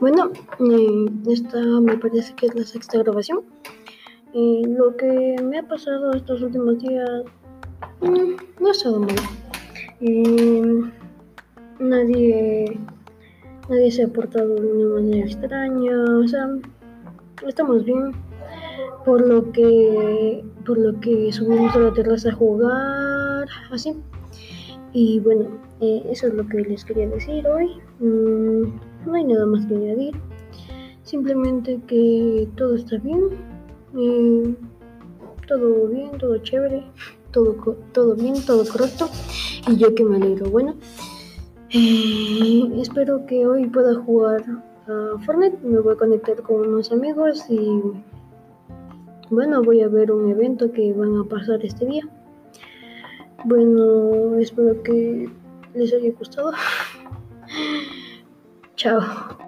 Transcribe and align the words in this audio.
Bueno, 0.00 0.30
eh, 0.60 1.06
esta 1.30 1.58
me 1.80 1.96
parece 1.96 2.34
que 2.34 2.46
es 2.46 2.54
la 2.54 2.64
sexta 2.64 2.98
grabación. 2.98 3.40
Eh, 4.34 4.62
lo 4.66 4.96
que 4.96 5.36
me 5.42 5.58
ha 5.58 5.62
pasado 5.62 6.12
estos 6.12 6.42
últimos 6.42 6.78
días 6.80 7.08
mm, 8.00 8.60
no 8.60 8.68
ha 8.68 8.72
estado 8.72 9.00
mal. 9.00 9.16
Eh, 10.00 10.82
nadie, 11.78 12.78
nadie 13.68 13.90
se 13.90 14.04
ha 14.04 14.08
portado 14.08 14.56
de 14.56 14.72
una 14.72 15.00
manera 15.00 15.26
extraña, 15.26 16.04
o 16.22 16.28
sea, 16.28 16.48
estamos 17.46 17.84
bien. 17.84 18.12
Por 19.06 19.26
lo 19.26 19.52
que, 19.52 20.44
por 20.66 20.76
lo 20.76 20.98
que 21.00 21.32
subimos 21.32 21.74
a 21.76 21.78
la 21.78 21.92
terraza 21.92 22.30
a 22.30 22.34
jugar, 22.34 23.46
así. 23.70 23.94
Y 24.92 25.20
bueno, 25.20 25.48
eso 25.80 26.26
es 26.26 26.34
lo 26.34 26.46
que 26.46 26.58
les 26.58 26.84
quería 26.84 27.08
decir 27.08 27.46
hoy. 27.46 27.70
Mm, 28.00 28.43
nada 29.24 29.46
más 29.46 29.66
que 29.66 29.74
añadir. 29.74 30.14
Simplemente 31.02 31.80
que 31.86 32.48
todo 32.56 32.76
está 32.76 32.96
bien. 32.98 33.28
Todo 35.46 35.88
bien, 35.88 36.10
todo 36.18 36.38
chévere. 36.38 36.84
Todo, 37.30 37.54
todo 37.92 38.14
bien, 38.14 38.34
todo 38.46 38.64
correcto. 38.66 39.08
Y 39.68 39.76
yo 39.76 39.94
que 39.94 40.04
me 40.04 40.16
alegro. 40.16 40.50
Bueno, 40.50 40.76
eh, 41.70 42.70
espero 42.76 43.26
que 43.26 43.46
hoy 43.46 43.66
pueda 43.66 43.94
jugar 43.94 44.44
a 44.86 45.18
Fortnite. 45.24 45.58
Me 45.62 45.80
voy 45.80 45.94
a 45.94 45.96
conectar 45.96 46.40
con 46.42 46.68
unos 46.68 46.92
amigos 46.92 47.44
y 47.48 47.80
bueno, 49.30 49.62
voy 49.62 49.80
a 49.80 49.88
ver 49.88 50.12
un 50.12 50.30
evento 50.30 50.70
que 50.70 50.92
van 50.92 51.16
a 51.16 51.24
pasar 51.24 51.64
este 51.64 51.86
día. 51.86 52.08
Bueno, 53.44 54.38
espero 54.38 54.82
que 54.82 55.28
les 55.74 55.92
haya 55.92 56.12
gustado. 56.18 56.52
Ciao. 58.84 59.43